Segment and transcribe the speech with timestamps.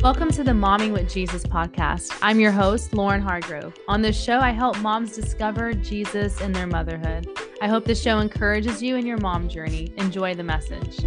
[0.00, 2.16] Welcome to the Momming with Jesus podcast.
[2.22, 3.76] I'm your host, Lauren Hargrove.
[3.88, 7.28] On this show, I help moms discover Jesus in their motherhood.
[7.60, 9.92] I hope this show encourages you in your mom journey.
[9.96, 10.98] Enjoy the message.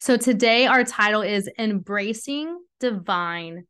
[0.00, 3.66] So, today our title is Embracing Divine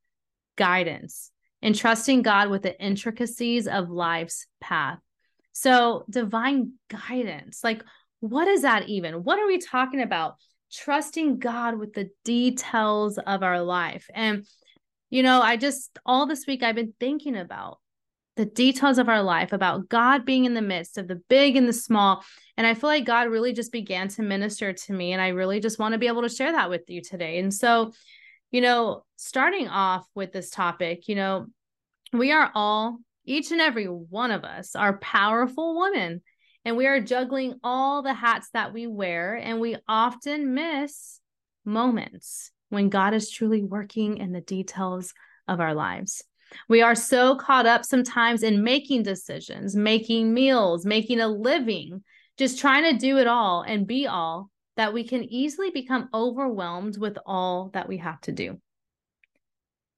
[0.57, 5.01] Guidance and Trusting God with the Intricacies of Life's Path.
[5.53, 7.83] So, divine guidance, like,
[8.21, 9.25] what is that even?
[9.25, 10.37] What are we talking about?
[10.75, 14.09] Trusting God with the details of our life.
[14.13, 14.47] And,
[15.11, 17.79] you know, I just, all this week, I've been thinking about
[18.37, 21.69] the details of our life, about God being in the midst of the big and
[21.69, 22.25] the small.
[22.57, 25.13] And I feel like God really just began to minister to me.
[25.13, 27.39] And I really just want to be able to share that with you today.
[27.39, 27.93] And so,
[28.51, 31.47] you know, starting off with this topic, you know,
[32.13, 36.23] we are all, each and every one of us, are powerful women.
[36.65, 39.35] And we are juggling all the hats that we wear.
[39.35, 41.21] And we often miss
[41.65, 45.13] moments when God is truly working in the details
[45.47, 46.23] of our lives.
[46.69, 52.03] We are so caught up sometimes in making decisions, making meals, making a living,
[52.39, 56.99] just trying to do it all and be all that we can easily become overwhelmed
[56.99, 58.61] with all that we have to do.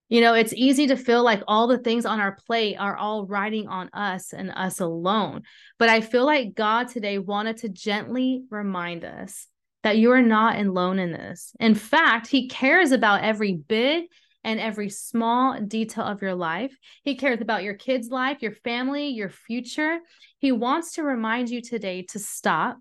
[0.08, 3.26] You know, it's easy to feel like all the things on our plate are all
[3.26, 5.42] riding on us and us alone.
[5.78, 9.48] But I feel like God today wanted to gently remind us
[9.82, 11.52] that you are not alone in this.
[11.58, 14.04] In fact, He cares about every big
[14.44, 16.76] and every small detail of your life.
[17.02, 19.98] He cares about your kids' life, your family, your future.
[20.38, 22.78] He wants to remind you today to stop,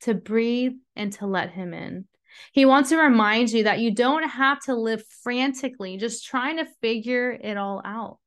[0.00, 2.06] to breathe, and to let Him in.
[2.52, 6.66] He wants to remind you that you don't have to live frantically, just trying to
[6.80, 8.18] figure it all out.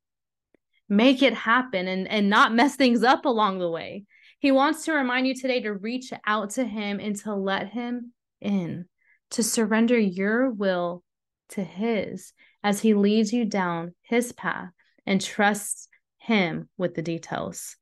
[0.89, 4.05] Make it happen and, and not mess things up along the way.
[4.39, 8.13] He wants to remind you today to reach out to Him and to let Him
[8.39, 8.85] in,
[9.31, 11.03] to surrender your will
[11.49, 14.69] to His as He leads you down His path
[15.05, 17.75] and trust Him with the details.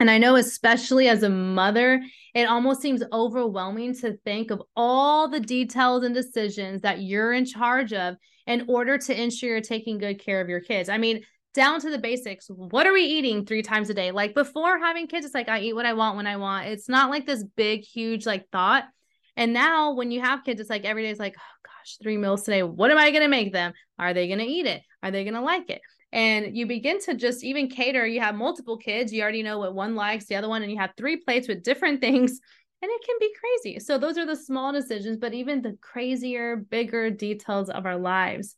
[0.00, 2.02] And I know, especially as a mother,
[2.34, 7.44] it almost seems overwhelming to think of all the details and decisions that you're in
[7.44, 8.16] charge of
[8.46, 10.88] in order to ensure you're taking good care of your kids.
[10.88, 11.22] I mean,
[11.54, 12.46] down to the basics.
[12.48, 14.10] What are we eating three times a day?
[14.10, 16.66] Like before having kids, it's like I eat what I want when I want.
[16.66, 18.84] It's not like this big, huge like thought.
[19.36, 22.16] And now when you have kids, it's like every day is like, oh gosh, three
[22.16, 22.62] meals today.
[22.62, 23.72] What am I going to make them?
[23.98, 24.82] Are they going to eat it?
[25.02, 25.80] Are they going to like it?
[26.14, 28.06] And you begin to just even cater.
[28.06, 29.12] You have multiple kids.
[29.12, 31.64] You already know what one likes, the other one, and you have three plates with
[31.64, 32.40] different things.
[32.80, 33.80] And it can be crazy.
[33.80, 38.54] So those are the small decisions, but even the crazier, bigger details of our lives.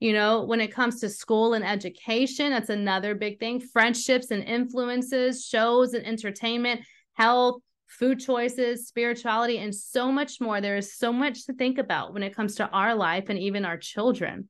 [0.00, 3.60] You know, when it comes to school and education, that's another big thing.
[3.60, 6.80] Friendships and influences, shows and entertainment,
[7.12, 10.62] health, food choices, spirituality, and so much more.
[10.62, 13.66] There is so much to think about when it comes to our life and even
[13.66, 14.48] our children.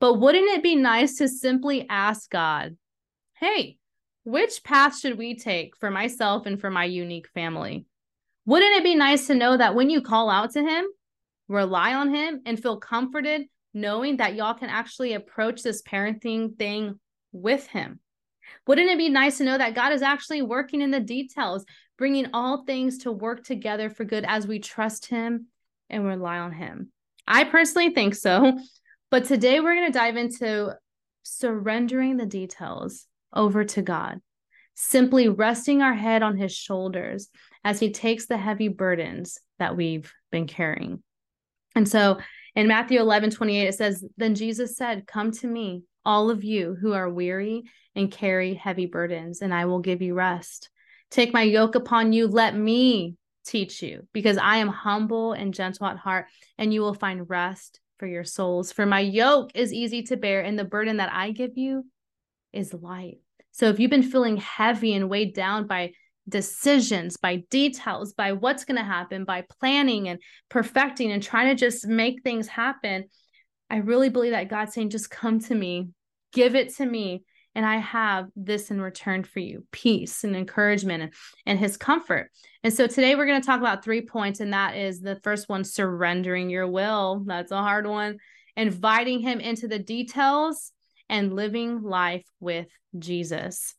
[0.00, 2.76] But wouldn't it be nice to simply ask God,
[3.34, 3.78] hey,
[4.24, 7.86] which path should we take for myself and for my unique family?
[8.46, 10.86] Wouldn't it be nice to know that when you call out to Him,
[11.48, 16.98] rely on Him, and feel comforted knowing that y'all can actually approach this parenting thing
[17.32, 18.00] with Him?
[18.66, 21.64] Wouldn't it be nice to know that God is actually working in the details,
[21.98, 25.46] bringing all things to work together for good as we trust Him
[25.90, 26.92] and rely on Him?
[27.26, 28.58] I personally think so.
[29.14, 30.72] But today we're going to dive into
[31.22, 34.20] surrendering the details over to God,
[34.74, 37.28] simply resting our head on His shoulders
[37.62, 41.00] as He takes the heavy burdens that we've been carrying.
[41.76, 42.18] And so
[42.56, 46.76] in Matthew 11 28, it says, Then Jesus said, Come to me, all of you
[46.80, 47.62] who are weary
[47.94, 50.70] and carry heavy burdens, and I will give you rest.
[51.12, 52.26] Take my yoke upon you.
[52.26, 53.14] Let me
[53.46, 56.26] teach you, because I am humble and gentle at heart,
[56.58, 58.72] and you will find rest for your souls.
[58.72, 61.86] For my yoke is easy to bear, and the burden that I give you
[62.52, 63.18] is light.
[63.52, 65.92] So if you've been feeling heavy and weighed down by
[66.28, 70.18] decisions, by details, by what's going to happen, by planning and
[70.48, 73.04] perfecting and trying to just make things happen,
[73.70, 75.88] I really believe that God's saying, just come to me,
[76.32, 77.24] give it to me,
[77.54, 81.12] and I have this in return for you peace and encouragement and,
[81.46, 82.30] and his comfort.
[82.62, 85.48] And so today we're going to talk about three points, and that is the first
[85.48, 87.22] one surrendering your will.
[87.26, 88.18] That's a hard one.
[88.56, 90.72] Inviting him into the details
[91.08, 92.68] and living life with
[92.98, 93.74] Jesus.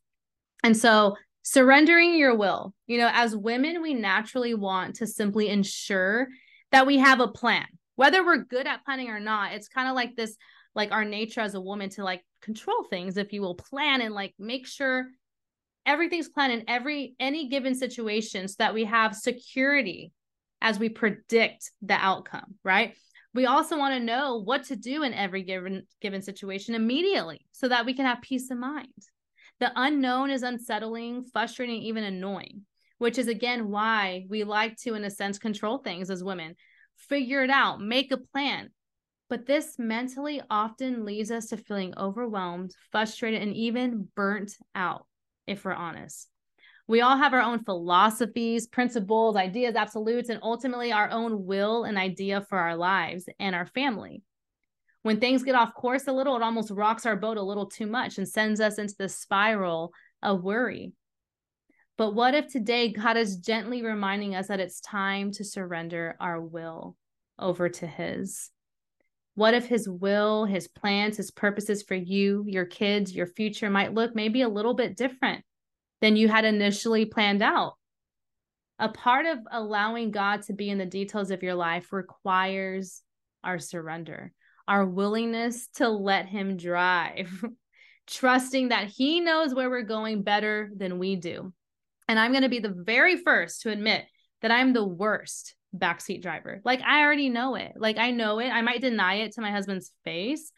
[0.63, 6.27] And so surrendering your will, you know, as women, we naturally want to simply ensure
[6.71, 9.53] that we have a plan, whether we're good at planning or not.
[9.53, 10.35] It's kind of like this
[10.75, 14.13] like our nature as a woman to like control things if you will plan and
[14.13, 15.07] like make sure
[15.85, 20.11] everything's planned in every any given situation so that we have security
[20.61, 22.95] as we predict the outcome, right?
[23.33, 27.67] We also want to know what to do in every given given situation immediately so
[27.67, 28.87] that we can have peace of mind.
[29.59, 32.61] The unknown is unsettling, frustrating, even annoying,
[32.97, 36.55] which is again why we like to, in a sense, control things as women.
[36.97, 38.69] Figure it out, make a plan.
[39.29, 45.07] But this mentally often leads us to feeling overwhelmed, frustrated, and even burnt out,
[45.47, 46.29] if we're honest.
[46.87, 51.97] We all have our own philosophies, principles, ideas, absolutes, and ultimately our own will and
[51.97, 54.21] idea for our lives and our family.
[55.01, 57.87] When things get off course a little, it almost rocks our boat a little too
[57.87, 59.91] much and sends us into the spiral
[60.21, 60.93] of worry.
[61.97, 66.41] But what if today God is gently reminding us that it's time to surrender our
[66.41, 66.97] will
[67.39, 68.51] over to His?
[69.35, 73.93] What if His will, His plans, His purposes for you, your kids, your future might
[73.93, 75.43] look maybe a little bit different
[76.01, 77.73] than you had initially planned out.
[78.79, 83.01] A part of allowing God to be in the details of your life requires
[83.43, 84.31] our surrender,
[84.67, 87.43] our willingness to let Him drive,
[88.07, 91.53] trusting that He knows where we're going better than we do.
[92.07, 94.05] And I'm going to be the very first to admit
[94.41, 96.61] that I'm the worst backseat driver.
[96.65, 97.73] Like, I already know it.
[97.75, 98.49] Like, I know it.
[98.49, 100.51] I might deny it to my husband's face,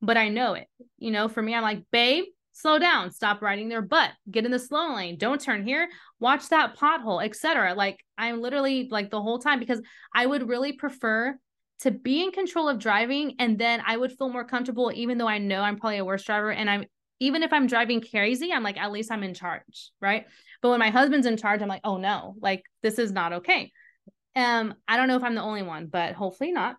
[0.00, 0.66] but I know it.
[0.98, 4.50] You know, for me, I'm like, babe, slow down, stop riding their butt, get in
[4.50, 5.88] the slow lane, don't turn here,
[6.20, 7.74] watch that pothole, etc.
[7.74, 9.80] Like I'm literally like the whole time because
[10.14, 11.36] I would really prefer
[11.80, 15.28] to be in control of driving and then I would feel more comfortable even though
[15.28, 16.84] I know I'm probably a worse driver and I'm
[17.18, 20.26] even if I'm driving crazy, I'm like at least I'm in charge, right?
[20.60, 23.70] But when my husband's in charge, I'm like, "Oh no, like this is not okay."
[24.36, 26.76] Um I don't know if I'm the only one, but hopefully not.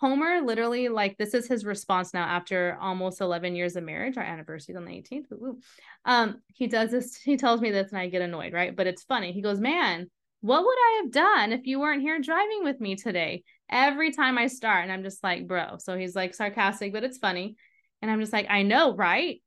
[0.00, 4.18] Homer literally like this is his response now after almost 11 years of marriage.
[4.18, 5.32] Our anniversary is on the 18th.
[5.32, 5.58] Ooh.
[6.04, 8.76] Um, he does this, he tells me this and I get annoyed, right?
[8.76, 9.32] But it's funny.
[9.32, 10.10] He goes, Man,
[10.40, 13.42] what would I have done if you weren't here driving with me today?
[13.70, 15.78] Every time I start, and I'm just like, bro.
[15.78, 17.56] So he's like sarcastic, but it's funny.
[18.00, 19.42] And I'm just like, I know, right?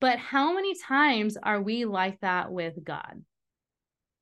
[0.00, 3.22] But how many times are we like that with God?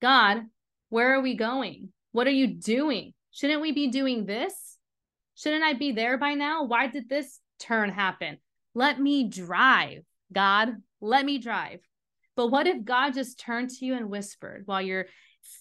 [0.01, 0.43] God,
[0.91, 1.89] where are we going?
[2.13, 3.15] What are you doing?
[3.33, 4.79] Shouldn't we be doing this?
[5.35, 6.65] Shouldn't I be there by now?
[6.65, 8.39] Why did this turn happen?
[8.75, 10.77] Let me drive, God.
[11.01, 11.81] Let me drive.
[12.37, 15.07] But what if God just turned to you and whispered while you're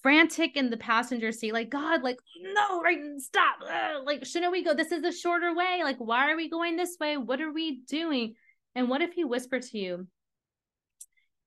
[0.02, 3.58] frantic in the passenger seat, like, God, like, no, right, stop.
[3.68, 4.04] Ugh.
[4.06, 4.74] Like, shouldn't we go?
[4.74, 5.82] This is a shorter way.
[5.84, 7.18] Like, why are we going this way?
[7.18, 8.36] What are we doing?
[8.76, 10.08] And what if he whispered to you,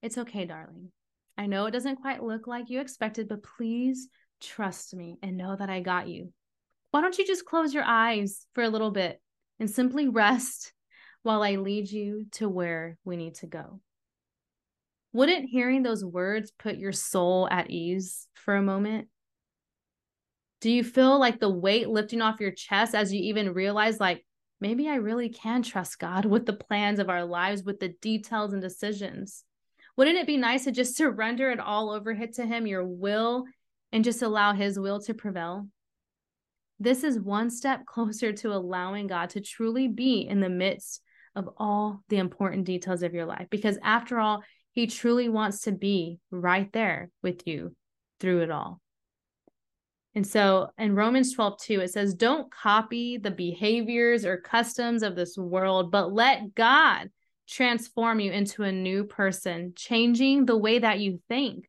[0.02, 0.90] It's okay, darling.
[1.38, 4.08] I know it doesn't quite look like you expected, but please
[4.44, 6.32] trust me and know that I got you
[6.94, 9.20] why don't you just close your eyes for a little bit
[9.58, 10.72] and simply rest
[11.24, 13.80] while I lead you to where we need to go?
[15.12, 19.08] Wouldn't hearing those words put your soul at ease for a moment?
[20.60, 24.24] Do you feel like the weight lifting off your chest as you even realize, like,
[24.60, 28.52] maybe I really can trust God with the plans of our lives, with the details
[28.52, 29.42] and decisions?
[29.96, 33.46] Wouldn't it be nice to just surrender it all over to Him, your will,
[33.94, 35.68] and just allow His will to prevail?
[36.80, 41.00] This is one step closer to allowing God to truly be in the midst
[41.34, 43.46] of all the important details of your life.
[43.50, 44.42] Because after all,
[44.72, 47.74] He truly wants to be right there with you
[48.18, 48.80] through it all.
[50.16, 55.14] And so in Romans 12, 2, it says, Don't copy the behaviors or customs of
[55.14, 57.10] this world, but let God
[57.48, 61.68] transform you into a new person, changing the way that you think.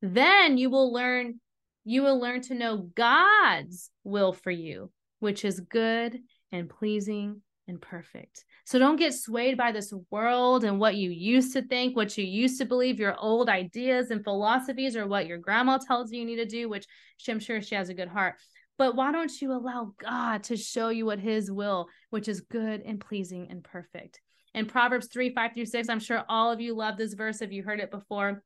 [0.00, 1.40] Then you will learn
[1.86, 4.90] you will learn to know God's will for you,
[5.20, 6.18] which is good
[6.50, 8.44] and pleasing and perfect.
[8.64, 12.24] So don't get swayed by this world and what you used to think, what you
[12.24, 16.26] used to believe, your old ideas and philosophies, or what your grandma tells you you
[16.26, 16.86] need to do, which
[17.28, 18.34] I'm sure she has a good heart.
[18.78, 22.82] But why don't you allow God to show you what his will, which is good
[22.84, 24.20] and pleasing and perfect?
[24.54, 27.52] In Proverbs 3 5 through 6, I'm sure all of you love this verse if
[27.52, 28.42] you heard it before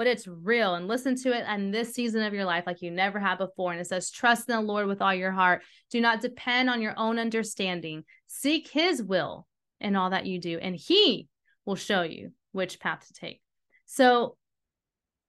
[0.00, 2.90] but it's real and listen to it in this season of your life like you
[2.90, 3.70] never have before.
[3.70, 5.60] And it says, Trust in the Lord with all your heart.
[5.90, 8.04] Do not depend on your own understanding.
[8.26, 9.46] Seek his will
[9.78, 11.28] in all that you do, and he
[11.66, 13.42] will show you which path to take.
[13.84, 14.38] So,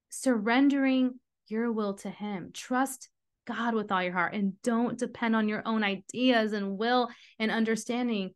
[0.10, 3.10] surrendering your will to him, trust
[3.46, 7.10] God with all your heart, and don't depend on your own ideas and will
[7.40, 8.32] and understanding.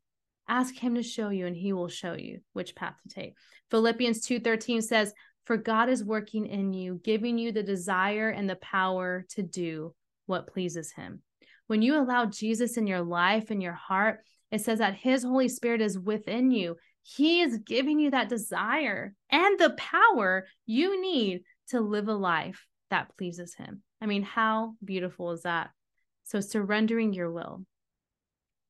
[0.49, 3.35] Ask him to show you, and he will show you which path to take.
[3.71, 5.13] Philippians 2:13 says,
[5.45, 9.93] for God is working in you, giving you the desire and the power to do
[10.25, 11.21] what pleases Him.
[11.67, 14.19] When you allow Jesus in your life and your heart,
[14.51, 16.75] it says that His Holy Spirit is within you.
[17.03, 22.65] He is giving you that desire and the power you need to live a life
[22.89, 23.83] that pleases Him.
[24.01, 25.69] I mean, how beautiful is that?
[26.23, 27.65] So, surrendering your will.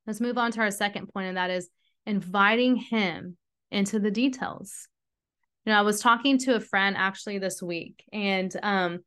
[0.06, 1.70] Let's move on to our second point, and that is
[2.06, 3.38] inviting Him
[3.72, 4.88] into the details.
[5.66, 9.00] You know, I was talking to a friend actually this week, and um,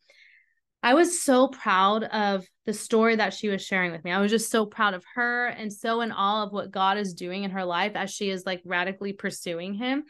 [0.83, 4.13] I was so proud of the story that she was sharing with me.
[4.13, 7.15] I was just so proud of her and so in awe of what God is
[7.15, 10.05] doing in her life as she is like radically pursuing Him.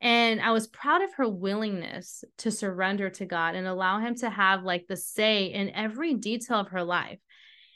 [0.00, 4.30] And I was proud of her willingness to surrender to God and allow Him to
[4.30, 7.18] have like the say in every detail of her life.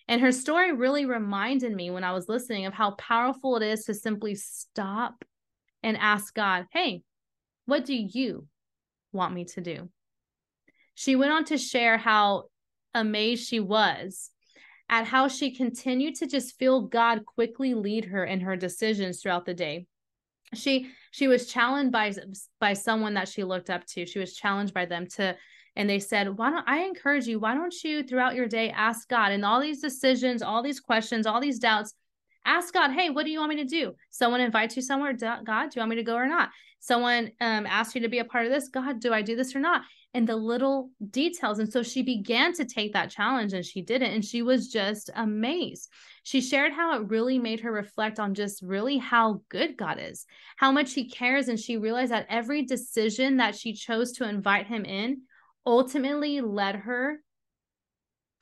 [0.09, 3.85] And her story really reminded me when I was listening of how powerful it is
[3.85, 5.25] to simply stop
[5.83, 7.03] and ask God, hey,
[7.67, 8.47] what do you
[9.13, 9.89] want me to do?
[10.95, 12.45] She went on to share how
[12.95, 14.31] amazed she was
[14.89, 19.47] at how she continued to just feel God quickly lead her in her decisions throughout
[19.47, 19.87] the day.
[20.53, 22.13] She she was challenged by
[22.61, 24.07] by someone that she looked up to.
[24.07, 25.37] She was challenged by them to
[25.75, 27.41] and they said, "Why don't I encourage you?
[27.41, 31.27] Why don't you throughout your day ask God and all these decisions, all these questions,
[31.27, 31.95] all these doubts,
[32.45, 33.95] ask God, hey, what do you want me to do?
[34.11, 36.51] Someone invites you somewhere, God, do you want me to go or not?
[36.85, 39.57] Someone um, asks you to be a part of this, God, do I do this
[39.57, 39.85] or not?
[40.13, 41.59] And the little details.
[41.59, 44.13] And so she began to take that challenge and she did it.
[44.13, 45.89] And she was just amazed.
[46.25, 50.27] She shared how it really made her reflect on just really how good God is,
[50.59, 51.49] how much He cares.
[51.49, 55.23] And she realized that every decision that she chose to invite Him in
[55.65, 57.17] ultimately led her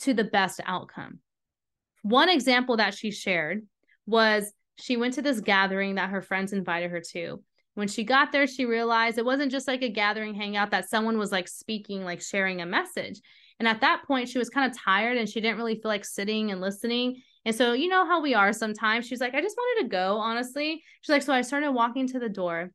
[0.00, 1.20] to the best outcome.
[2.02, 3.64] One example that she shared
[4.04, 7.40] was she went to this gathering that her friends invited her to.
[7.75, 11.19] When she got there, she realized it wasn't just like a gathering hangout that someone
[11.19, 13.21] was like speaking, like sharing a message.
[13.59, 16.05] And at that point, she was kind of tired and she didn't really feel like
[16.05, 17.23] sitting and listening.
[17.45, 19.07] And so, you know how we are sometimes.
[19.07, 20.83] She's like, I just wanted to go, honestly.
[21.00, 22.71] She's like, so I started walking to the door.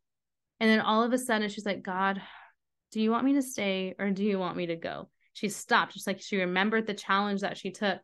[0.60, 2.22] And then all of a sudden, she's like, God,
[2.92, 5.10] do you want me to stay or do you want me to go?
[5.34, 5.94] She stopped.
[5.94, 8.00] Just like she remembered the challenge that she took.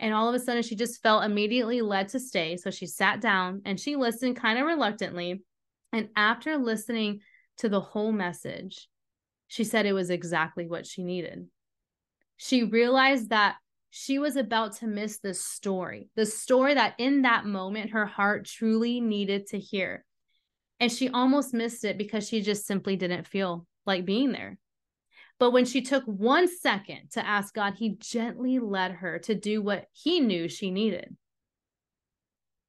[0.00, 2.56] And all of a sudden, she just felt immediately led to stay.
[2.56, 5.42] So she sat down and she listened kind of reluctantly.
[5.92, 7.20] And after listening
[7.58, 8.88] to the whole message,
[9.46, 11.46] she said it was exactly what she needed.
[12.38, 13.56] She realized that
[13.90, 18.46] she was about to miss the story, the story that in that moment her heart
[18.46, 20.04] truly needed to hear.
[20.80, 24.58] And she almost missed it because she just simply didn't feel like being there.
[25.38, 29.60] But when she took one second to ask God, He gently led her to do
[29.60, 31.14] what He knew she needed.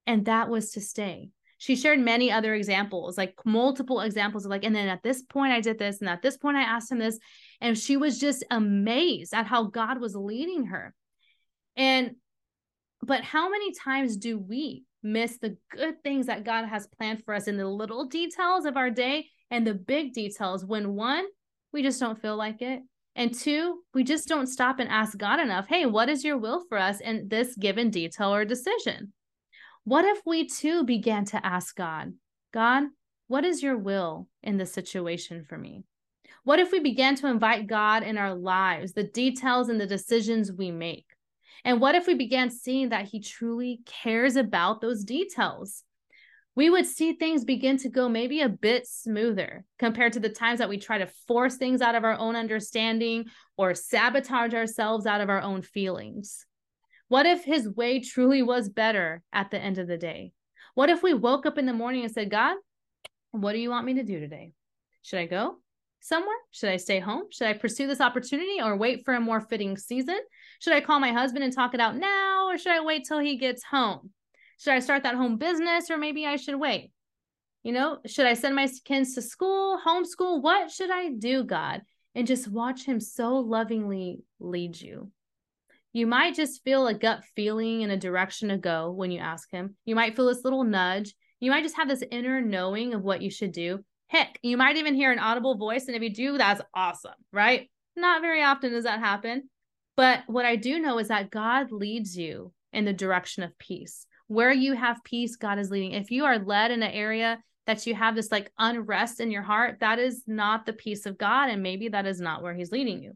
[0.05, 1.29] And that was to stay.
[1.63, 5.53] She shared many other examples, like multiple examples of like, and then at this point
[5.53, 7.17] I did this, and at this point I asked him this.
[7.61, 10.93] And she was just amazed at how God was leading her.
[11.77, 12.17] And,
[13.01, 17.33] but how many times do we miss the good things that God has planned for
[17.33, 21.23] us in the little details of our day and the big details when one,
[21.71, 22.81] we just don't feel like it.
[23.15, 26.65] And two, we just don't stop and ask God enough, hey, what is your will
[26.67, 29.13] for us in this given detail or decision?
[29.85, 32.13] What if we too began to ask God,
[32.53, 32.83] God,
[33.27, 35.83] what is your will in this situation for me?
[36.43, 40.51] What if we began to invite God in our lives, the details and the decisions
[40.51, 41.05] we make?
[41.65, 45.83] And what if we began seeing that He truly cares about those details?
[46.55, 50.59] we would see things begin to go maybe a bit smoother compared to the times
[50.59, 53.25] that we try to force things out of our own understanding
[53.57, 56.45] or sabotage ourselves out of our own feelings.
[57.13, 60.31] What if his way truly was better at the end of the day?
[60.73, 62.57] What if we woke up in the morning and said, God,
[63.29, 64.53] what do you want me to do today?
[65.03, 65.57] Should I go
[65.99, 66.35] somewhere?
[66.49, 67.25] Should I stay home?
[67.29, 70.17] Should I pursue this opportunity or wait for a more fitting season?
[70.57, 73.19] Should I call my husband and talk it out now or should I wait till
[73.19, 74.09] he gets home?
[74.57, 76.91] Should I start that home business or maybe I should wait?
[77.61, 80.41] You know, should I send my kids to school, homeschool?
[80.41, 81.83] What should I do, God?
[82.15, 85.11] And just watch Him so lovingly lead you.
[85.93, 89.49] You might just feel a gut feeling in a direction to go when you ask
[89.51, 89.75] Him.
[89.85, 91.13] You might feel this little nudge.
[91.39, 93.79] You might just have this inner knowing of what you should do.
[94.07, 95.87] Heck, you might even hear an audible voice.
[95.87, 97.69] And if you do, that's awesome, right?
[97.95, 99.49] Not very often does that happen.
[99.95, 104.07] But what I do know is that God leads you in the direction of peace
[104.27, 105.91] where you have peace, God is leading.
[105.91, 109.43] If you are led in an area that you have this like unrest in your
[109.43, 111.49] heart, that is not the peace of God.
[111.49, 113.13] And maybe that is not where He's leading you.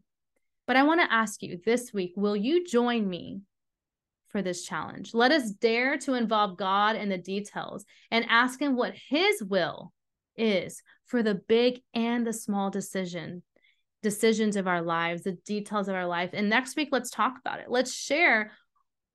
[0.68, 3.40] But I want to ask you this week will you join me
[4.28, 5.14] for this challenge?
[5.14, 9.92] Let us dare to involve God in the details and ask Him what His will
[10.36, 13.42] is for the big and the small decision
[14.00, 17.58] decisions of our lives the details of our life and next week let's talk about
[17.58, 18.52] it let's share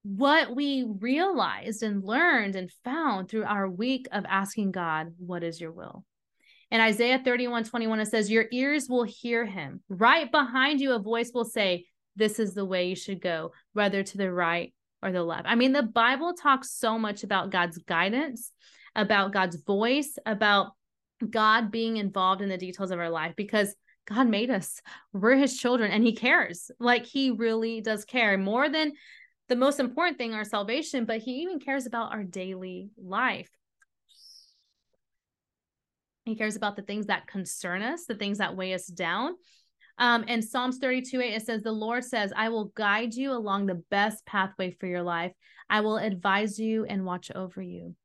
[0.04, 5.60] what we realized and learned and found through our week of asking God, What is
[5.60, 6.04] your will?
[6.74, 9.82] In Isaiah 31 21, it says, Your ears will hear him.
[9.90, 14.02] Right behind you, a voice will say, this is the way you should go, whether
[14.02, 15.46] to the right or the left.
[15.48, 18.52] I mean, the Bible talks so much about God's guidance,
[18.96, 20.72] about God's voice, about
[21.30, 23.76] God being involved in the details of our life because
[24.08, 24.82] God made us.
[25.14, 26.72] We're his children and he cares.
[26.80, 28.94] Like he really does care more than
[29.48, 33.52] the most important thing, our salvation, but he even cares about our daily life.
[36.26, 39.34] He cares about the things that concern us, the things that weigh us down.
[39.98, 43.66] Um, and Psalms 32 8, it says, The Lord says, I will guide you along
[43.66, 45.34] the best pathway for your life.
[45.70, 47.96] I will advise you and watch over you.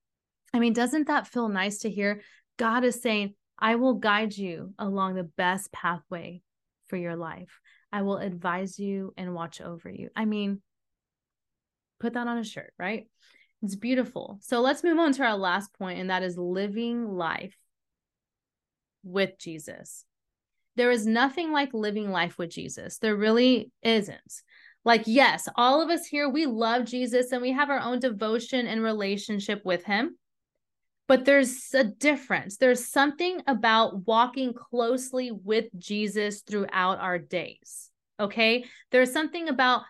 [0.53, 2.23] I mean, doesn't that feel nice to hear?
[2.57, 6.43] God is saying, I will guide you along the best pathway
[6.89, 7.61] for your life.
[7.93, 10.11] I will advise you and watch over you.
[10.15, 10.61] I mean,
[12.01, 13.09] put that on a shirt, right?
[13.63, 14.39] It's beautiful.
[14.43, 17.57] So let's move on to our last point, and that is living life
[19.09, 20.05] with Jesus.
[20.77, 22.99] There is nothing like living life with Jesus.
[22.99, 24.43] There really isn't.
[24.85, 28.67] Like, yes, all of us here, we love Jesus and we have our own devotion
[28.67, 30.17] and relationship with him.
[31.09, 32.59] But there's a difference.
[32.59, 37.91] There's something about walking closely with Jesus throughout our days.
[38.21, 38.65] Okay.
[38.91, 39.83] There's something about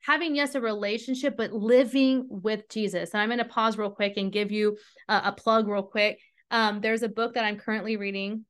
[0.00, 3.12] having, yes, a relationship, but living with Jesus.
[3.12, 4.76] And I'm going to pause real quick and give you
[5.08, 6.20] a, a plug real quick.
[6.50, 8.44] Um, there's a book that I'm currently reading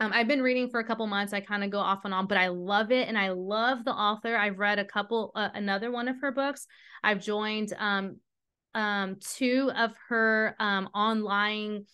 [0.00, 1.32] um, I've been reading for a couple months.
[1.32, 3.92] I kind of go off and on, but I love it, and I love the
[3.92, 4.36] author.
[4.36, 6.66] I've read a couple, uh, another one of her books.
[7.02, 8.16] I've joined um,
[8.74, 11.86] um, two of her um, online,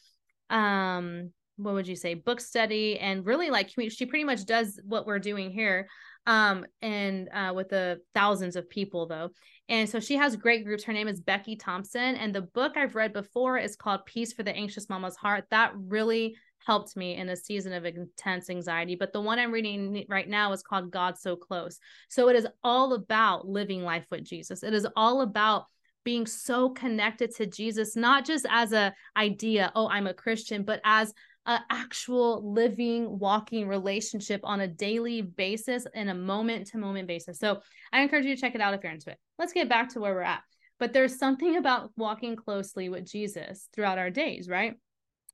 [0.50, 5.06] um, what would you say, book study, and really like she pretty much does what
[5.06, 5.88] we're doing here,
[6.26, 9.30] um, and uh, with the thousands of people though.
[9.70, 10.84] And so she has great groups.
[10.84, 14.42] Her name is Becky Thompson, and the book I've read before is called Peace for
[14.42, 15.46] the Anxious Mama's Heart.
[15.50, 18.96] That really helped me in a season of intense anxiety.
[18.96, 21.78] But the one I'm reading right now is called God So Close.
[22.08, 24.62] So it is all about living life with Jesus.
[24.62, 25.66] It is all about
[26.04, 30.80] being so connected to Jesus, not just as a idea, oh, I'm a Christian, but
[30.84, 31.14] as
[31.46, 37.38] an actual living, walking relationship on a daily basis and a moment to moment basis.
[37.38, 37.60] So
[37.92, 39.18] I encourage you to check it out if you're into it.
[39.38, 40.42] Let's get back to where we're at.
[40.78, 44.74] But there's something about walking closely with Jesus throughout our days, right?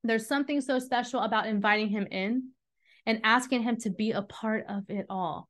[0.03, 2.51] There's something so special about inviting him in
[3.07, 5.49] and asking him to be a part of it all.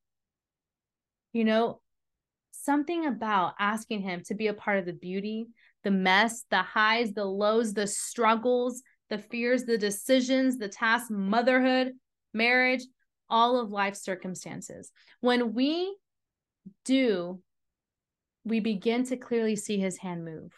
[1.32, 1.80] You know,
[2.50, 5.46] something about asking him to be a part of the beauty,
[5.84, 11.92] the mess, the highs, the lows, the struggles, the fears, the decisions, the tasks, motherhood,
[12.34, 12.82] marriage,
[13.28, 14.90] all of life's circumstances.
[15.20, 15.96] When we
[16.84, 17.40] do,
[18.44, 20.52] we begin to clearly see his hand move.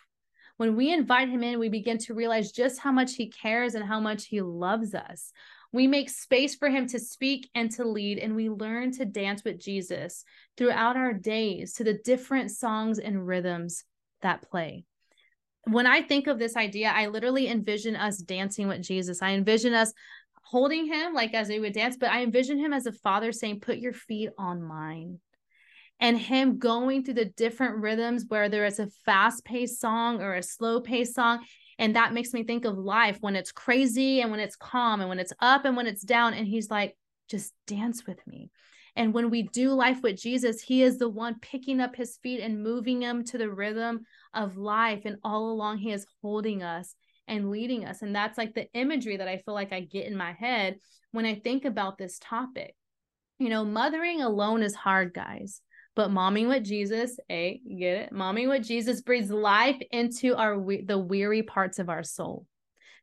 [0.63, 3.85] When we invite him in, we begin to realize just how much he cares and
[3.85, 5.33] how much he loves us.
[5.73, 9.43] We make space for him to speak and to lead, and we learn to dance
[9.43, 10.23] with Jesus
[10.57, 13.83] throughout our days to the different songs and rhythms
[14.21, 14.85] that play.
[15.65, 19.21] When I think of this idea, I literally envision us dancing with Jesus.
[19.21, 19.93] I envision us
[20.45, 23.59] holding him like as we would dance, but I envision him as a father saying,
[23.59, 25.19] Put your feet on mine
[26.03, 30.43] and him going through the different rhythms, whether it's a fast paced song or a
[30.43, 31.45] slow paced song.
[31.79, 35.09] And that makes me think of life when it's crazy and when it's calm and
[35.09, 36.35] when it's up and when it's down.
[36.35, 36.97] And he's like,
[37.31, 38.51] just dance with me.
[38.97, 42.41] And when we do life with Jesus, he is the one picking up his feet
[42.41, 44.01] and moving them to the rhythm
[44.35, 45.03] of life.
[45.05, 46.97] And all along, he is holding us
[47.29, 48.03] and leading us.
[48.03, 50.79] And that's like the imagery that I feel like I get in my head
[51.13, 52.75] when I think about this topic.
[53.39, 55.61] You know, mothering alone is hard, guys.
[55.95, 58.13] But momming with Jesus, a get it?
[58.13, 62.47] Momming with Jesus breathes life into our the weary parts of our soul.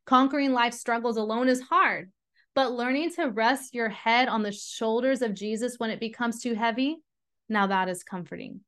[0.05, 2.11] Conquering life struggles alone is hard,
[2.55, 6.55] but learning to rest your head on the shoulders of Jesus when it becomes too
[6.55, 6.97] heavy,
[7.47, 8.61] now that is comforting.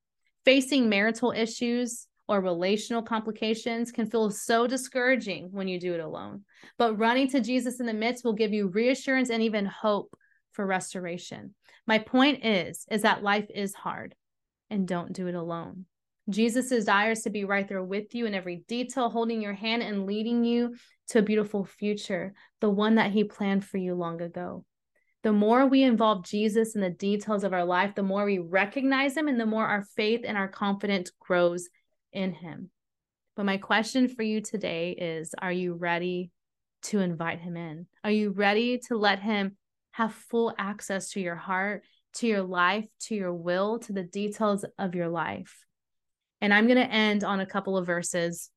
[0.45, 6.43] Facing marital issues or relational complications can feel so discouraging when you do it alone.
[6.77, 10.15] But running to Jesus in the midst will give you reassurance and even hope
[10.53, 11.55] for restoration.
[11.87, 14.15] My point is is that life is hard
[14.69, 15.85] and don't do it alone.
[16.29, 20.05] Jesus desires to be right there with you in every detail, holding your hand and
[20.05, 20.75] leading you
[21.09, 24.63] to a beautiful future, the one that he planned for you long ago.
[25.23, 29.15] The more we involve Jesus in the details of our life, the more we recognize
[29.15, 31.69] him and the more our faith and our confidence grows
[32.11, 32.71] in him.
[33.35, 36.31] But my question for you today is Are you ready
[36.83, 37.87] to invite him in?
[38.03, 39.57] Are you ready to let him
[39.91, 41.83] have full access to your heart,
[42.15, 45.65] to your life, to your will, to the details of your life.
[46.41, 48.49] And I'm going to end on a couple of verses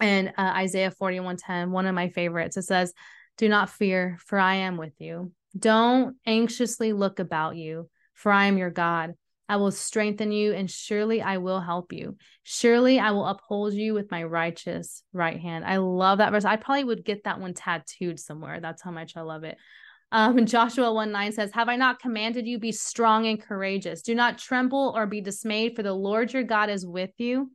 [0.00, 2.56] in uh, Isaiah 41:10, one of my favorites.
[2.56, 2.92] It says,
[3.38, 5.32] "Do not fear, for I am with you.
[5.56, 9.14] Don't anxiously look about you, for I am your God.
[9.48, 12.16] I will strengthen you, and surely I will help you.
[12.42, 15.64] Surely I will uphold you with my righteous right hand.
[15.64, 16.44] I love that verse.
[16.44, 18.60] I probably would get that one tattooed somewhere.
[18.60, 19.58] That's how much I love it.
[20.12, 24.02] Um, Joshua 1 9 says, Have I not commanded you, be strong and courageous?
[24.02, 27.50] Do not tremble or be dismayed, for the Lord your God is with you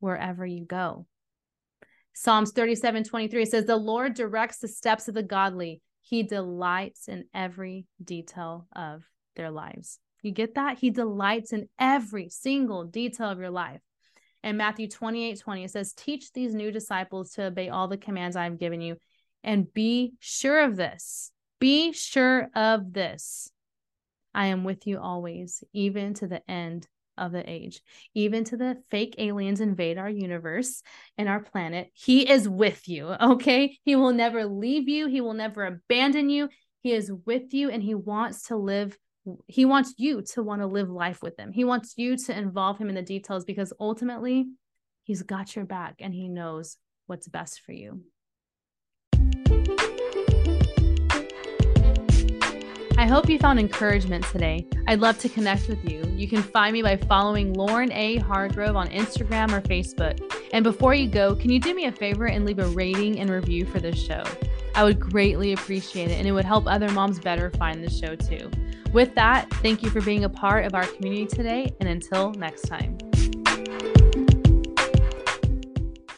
[0.00, 1.06] wherever you go.
[2.14, 7.24] Psalms 37 23 says, The Lord directs the steps of the godly, he delights in
[7.34, 9.02] every detail of
[9.36, 9.98] their lives.
[10.22, 10.78] You get that?
[10.78, 13.80] He delights in every single detail of your life.
[14.42, 18.36] And Matthew 28 20, it says, Teach these new disciples to obey all the commands
[18.36, 18.96] I have given you,
[19.42, 21.30] and be sure of this.
[21.64, 23.50] Be sure of this.
[24.34, 27.80] I am with you always, even to the end of the age,
[28.12, 30.82] even to the fake aliens invade our universe
[31.16, 31.90] and our planet.
[31.94, 33.78] He is with you, okay?
[33.82, 36.50] He will never leave you, He will never abandon you.
[36.82, 38.98] He is with you and He wants to live
[39.48, 41.50] he wants you to want to live life with him.
[41.50, 44.48] He wants you to involve him in the details because ultimately
[45.04, 48.02] he's got your back and he knows what's best for you.
[53.04, 54.66] I hope you found encouragement today.
[54.88, 56.02] I'd love to connect with you.
[56.16, 58.16] You can find me by following Lauren A.
[58.16, 60.18] Hargrove on Instagram or Facebook.
[60.54, 63.28] And before you go, can you do me a favor and leave a rating and
[63.28, 64.24] review for this show?
[64.74, 68.16] I would greatly appreciate it, and it would help other moms better find the show
[68.16, 68.50] too.
[68.94, 72.62] With that, thank you for being a part of our community today, and until next
[72.62, 72.96] time.